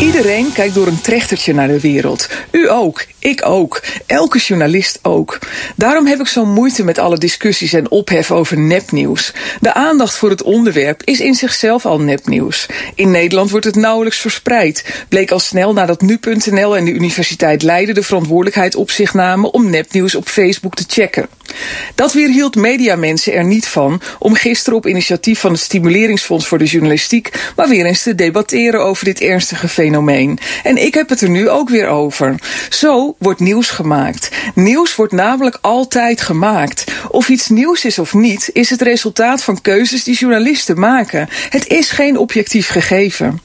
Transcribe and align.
Iedereen 0.00 0.52
kijkt 0.52 0.74
door 0.74 0.86
een 0.86 1.00
trechtertje 1.00 1.54
naar 1.54 1.68
de 1.68 1.80
wereld. 1.80 2.28
U 2.50 2.70
ook, 2.70 3.04
ik 3.18 3.46
ook, 3.46 3.82
elke 4.06 4.38
journalist 4.38 4.98
ook. 5.02 5.38
Daarom 5.76 6.06
heb 6.06 6.20
ik 6.20 6.26
zo'n 6.26 6.52
moeite 6.52 6.84
met 6.84 6.98
alle 6.98 7.18
discussies 7.18 7.72
en 7.72 7.90
ophef 7.90 8.30
over 8.30 8.58
nepnieuws. 8.58 9.32
De 9.60 9.74
aandacht 9.74 10.16
voor 10.16 10.30
het 10.30 10.42
onderwerp 10.42 11.02
is 11.04 11.20
in 11.20 11.34
zichzelf 11.34 11.86
al 11.86 12.00
nepnieuws. 12.00 12.66
In 12.94 13.10
Nederland 13.10 13.50
wordt 13.50 13.66
het 13.66 13.74
nauwelijks 13.74 14.18
verspreid. 14.18 15.04
Bleek 15.08 15.30
al 15.30 15.38
snel 15.38 15.72
nadat 15.72 16.00
nu.nl 16.00 16.76
en 16.76 16.84
de 16.84 16.92
Universiteit 16.92 17.62
Leiden 17.62 17.94
de 17.94 18.02
verantwoordelijkheid 18.02 18.74
op 18.74 18.90
zich 18.90 19.14
namen 19.14 19.52
om 19.52 19.70
nepnieuws 19.70 20.14
op 20.14 20.28
Facebook 20.28 20.74
te 20.74 20.84
checken. 20.86 21.28
Dat 21.94 22.12
weerhield 22.12 22.54
mediamensen 22.54 23.32
er 23.32 23.44
niet 23.44 23.68
van 23.68 24.00
om 24.18 24.34
gisteren 24.34 24.78
op 24.78 24.86
initiatief 24.86 25.40
van 25.40 25.52
het 25.52 25.60
Stimuleringsfonds 25.60 26.46
voor 26.46 26.58
de 26.58 26.64
Journalistiek 26.64 27.52
maar 27.56 27.68
weer 27.68 27.86
eens 27.86 28.02
te 28.02 28.14
debatteren 28.14 28.84
over 28.84 29.04
dit 29.04 29.20
ernstige 29.20 29.68
fenomeen. 29.68 30.38
En 30.62 30.84
ik 30.84 30.94
heb 30.94 31.08
het 31.08 31.20
er 31.20 31.30
nu 31.30 31.48
ook 31.48 31.68
weer 31.68 31.86
over. 31.86 32.34
Zo 32.68 33.16
wordt 33.18 33.40
nieuws 33.40 33.70
gemaakt. 33.70 34.30
Nieuws 34.54 34.94
wordt 34.94 35.12
namelijk 35.12 35.58
altijd 35.60 36.20
gemaakt. 36.20 36.84
Of 37.08 37.28
iets 37.28 37.48
nieuws 37.48 37.84
is 37.84 37.98
of 37.98 38.14
niet, 38.14 38.50
is 38.52 38.70
het 38.70 38.82
resultaat 38.82 39.42
van 39.42 39.60
keuzes 39.60 40.04
die 40.04 40.16
journalisten 40.16 40.78
maken. 40.78 41.28
Het 41.50 41.66
is 41.66 41.90
geen 41.90 42.18
objectief 42.18 42.68
gegeven. 42.68 43.40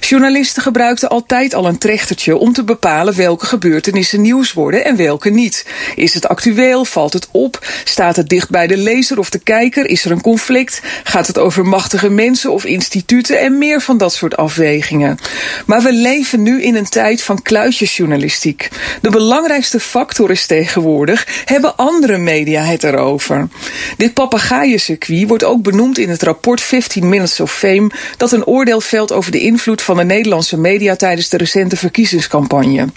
Journalisten 0.00 0.62
gebruikten 0.62 1.08
altijd 1.08 1.54
al 1.54 1.66
een 1.66 1.78
trechtertje 1.78 2.36
om 2.36 2.52
te 2.52 2.64
bepalen 2.64 3.16
welke 3.16 3.46
gebeurtenissen 3.46 4.20
nieuws 4.20 4.52
worden 4.52 4.84
en 4.84 4.96
welke 4.96 5.30
niet. 5.30 5.66
Is 5.94 6.14
het 6.14 6.28
actueel? 6.28 6.84
Valt 6.84 7.12
het 7.12 7.28
op? 7.30 7.66
Staat 7.84 8.16
het 8.16 8.28
dicht 8.28 8.50
bij 8.50 8.66
de 8.66 8.76
lezer 8.76 9.18
of 9.18 9.30
de 9.30 9.38
kijker? 9.38 9.86
Is 9.86 10.04
er 10.04 10.10
een 10.10 10.20
conflict? 10.20 10.80
Gaat 11.04 11.26
het 11.26 11.38
over 11.38 11.66
machtige 11.66 12.10
mensen 12.10 12.52
of 12.52 12.64
instituten 12.64 13.40
en 13.40 13.58
meer 13.58 13.80
van 13.80 13.98
dat 13.98 14.12
soort 14.12 14.36
afwegingen? 14.36 15.18
Maar 15.66 15.82
we 15.82 15.92
leven 15.92 16.42
nu 16.42 16.62
in 16.62 16.74
een 16.74 16.88
tijd 16.88 17.22
van 17.22 17.42
kluitjesjournalistiek. 17.42 18.68
De 19.00 19.10
belangrijkste 19.10 19.80
factor 19.80 20.30
is 20.30 20.46
tegenwoordig: 20.46 21.26
hebben 21.44 21.76
andere 21.76 22.18
media 22.18 22.62
het 22.62 22.84
erover? 22.84 23.48
Dit 23.96 24.14
papegaaiencircuit 24.14 25.28
wordt 25.28 25.44
ook 25.44 25.62
benoemd 25.62 25.98
in 25.98 26.08
het 26.08 26.22
rapport 26.22 26.60
15 26.60 27.08
Minutes 27.08 27.40
of 27.40 27.52
Fame, 27.52 27.90
dat 28.16 28.32
een 28.32 28.46
oordeel 28.46 28.80
velt 28.80 29.12
over 29.12 29.32
de 29.32 29.40
invloed 29.40 29.82
van 29.84 29.96
de 29.96 30.04
Nederlandse 30.04 30.58
media 30.58 30.96
tijdens 30.96 31.28
de 31.28 31.36
recente 31.36 31.76
verkiezingscampagne. 31.76 32.88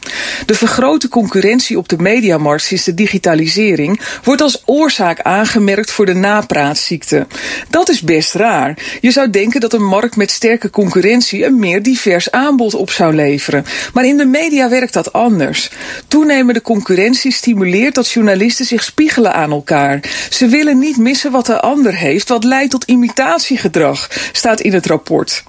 De 0.45 0.55
vergrote 0.55 1.09
concurrentie 1.09 1.77
op 1.77 1.89
de 1.89 1.97
mediamarkt 1.97 2.63
sinds 2.63 2.83
de 2.83 2.93
digitalisering 2.93 4.01
wordt 4.23 4.41
als 4.41 4.61
oorzaak 4.65 5.21
aangemerkt 5.21 5.91
voor 5.91 6.05
de 6.05 6.13
napraatziekte. 6.13 7.27
Dat 7.69 7.89
is 7.89 8.01
best 8.01 8.33
raar. 8.33 8.77
Je 9.01 9.11
zou 9.11 9.29
denken 9.29 9.59
dat 9.59 9.73
een 9.73 9.85
markt 9.85 10.15
met 10.15 10.31
sterke 10.31 10.69
concurrentie 10.69 11.45
een 11.45 11.59
meer 11.59 11.83
divers 11.83 12.31
aanbod 12.31 12.73
op 12.73 12.89
zou 12.89 13.15
leveren. 13.15 13.65
Maar 13.93 14.05
in 14.05 14.17
de 14.17 14.25
media 14.25 14.69
werkt 14.69 14.93
dat 14.93 15.13
anders. 15.13 15.69
Toenemende 16.07 16.61
concurrentie 16.61 17.31
stimuleert 17.31 17.95
dat 17.95 18.09
journalisten 18.09 18.65
zich 18.65 18.83
spiegelen 18.83 19.33
aan 19.33 19.51
elkaar. 19.51 19.99
Ze 20.29 20.47
willen 20.47 20.79
niet 20.79 20.97
missen 20.97 21.31
wat 21.31 21.45
de 21.45 21.59
ander 21.59 21.95
heeft, 21.95 22.29
wat 22.29 22.43
leidt 22.43 22.71
tot 22.71 22.83
imitatiegedrag, 22.83 24.09
staat 24.31 24.59
in 24.59 24.73
het 24.73 24.85
rapport. 24.85 25.43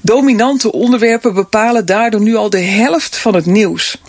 Dominante 0.00 0.72
onderwerpen 0.82 1.34
bepalen 1.34 1.86
daardoor 1.86 2.20
nu 2.20 2.34
al 2.34 2.50
de 2.50 2.60
helft 2.60 3.16
van 3.16 3.34
het 3.34 3.46
nieuws. 3.46 4.00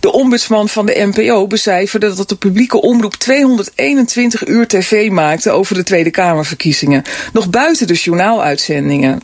De 0.00 0.12
ombudsman 0.12 0.68
van 0.68 0.86
de 0.86 1.10
NPO 1.14 1.46
becijferde 1.46 2.14
dat 2.14 2.28
de 2.28 2.36
publieke 2.36 2.80
omroep 2.80 3.14
221 3.14 4.46
uur 4.46 4.66
tv 4.66 5.10
maakte 5.10 5.50
over 5.50 5.74
de 5.74 5.82
Tweede 5.82 6.10
Kamerverkiezingen, 6.10 7.02
nog 7.32 7.50
buiten 7.50 7.86
de 7.86 7.94
journaaluitzendingen. 7.94 9.20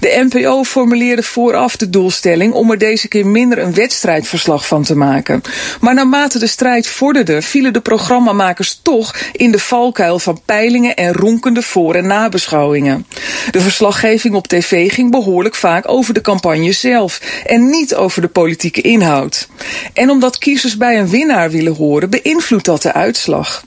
De 0.00 0.28
NPO 0.30 0.64
formuleerde 0.64 1.22
vooraf 1.22 1.76
de 1.76 1.90
doelstelling 1.90 2.52
om 2.52 2.70
er 2.70 2.78
deze 2.78 3.08
keer 3.08 3.26
minder 3.26 3.58
een 3.58 3.74
wedstrijdverslag 3.74 4.66
van 4.66 4.82
te 4.82 4.96
maken. 4.96 5.42
Maar 5.80 5.94
naarmate 5.94 6.38
de 6.38 6.46
strijd 6.46 6.86
vorderde, 6.86 7.42
vielen 7.42 7.72
de 7.72 7.80
programmamakers 7.80 8.80
toch 8.82 9.14
in 9.32 9.50
de 9.50 9.58
valkuil 9.58 10.18
van 10.18 10.40
peilingen 10.44 10.96
en 10.96 11.12
ronkende 11.12 11.62
voor- 11.62 11.94
en 11.94 12.06
nabeschouwingen. 12.06 13.06
De 13.50 13.60
verslaggeving 13.60 14.34
op 14.34 14.46
tv 14.48 14.92
ging 14.92 15.10
behoorlijk 15.10 15.54
vaak 15.54 15.88
over 15.88 16.14
de 16.14 16.20
campagne 16.20 16.72
zelf 16.72 17.20
en 17.46 17.70
niet 17.70 17.94
over 17.94 18.22
de 18.22 18.28
politieke 18.28 18.80
inhoud. 18.80 19.48
En 19.92 20.10
omdat 20.10 20.38
kiezers 20.38 20.76
bij 20.76 20.98
een 20.98 21.08
winnaar 21.08 21.50
willen 21.50 21.74
horen, 21.74 22.10
beïnvloedt 22.10 22.64
dat 22.64 22.82
de 22.82 22.92
uitslag. 22.92 23.64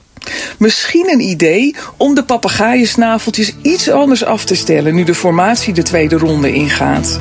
Misschien 0.58 1.10
een 1.10 1.20
idee 1.20 1.76
om 1.96 2.14
de 2.14 2.24
papegaaien-snaveltjes 2.24 3.54
iets 3.62 3.90
anders 3.90 4.24
af 4.24 4.44
te 4.44 4.54
stellen 4.54 4.94
nu 4.94 5.04
de 5.04 5.14
formatie 5.14 5.74
de 5.74 5.82
tweede 5.82 6.16
ronde 6.16 6.52
ingaat. 6.52 7.20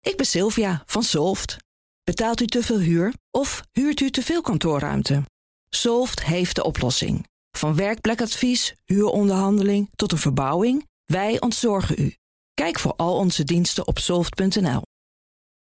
Ik 0.00 0.16
ben 0.16 0.26
Sylvia 0.26 0.82
van 0.86 1.02
Solft. 1.02 1.56
Betaalt 2.02 2.40
u 2.40 2.46
te 2.46 2.62
veel 2.62 2.78
huur 2.78 3.12
of 3.30 3.62
huurt 3.72 4.00
u 4.00 4.10
te 4.10 4.22
veel 4.22 4.40
kantoorruimte? 4.40 5.22
Solft 5.68 6.24
heeft 6.24 6.54
de 6.54 6.64
oplossing. 6.64 7.26
Van 7.56 7.76
werkplekadvies, 7.76 8.74
huuronderhandeling 8.84 9.88
tot 9.96 10.12
een 10.12 10.18
verbouwing, 10.18 10.86
wij 11.04 11.40
ontzorgen 11.40 11.94
u. 11.98 12.14
Kijk 12.54 12.78
voor 12.78 12.94
al 12.96 13.16
onze 13.16 13.44
diensten 13.44 13.86
op 13.86 13.98
soft.nl. 13.98 14.82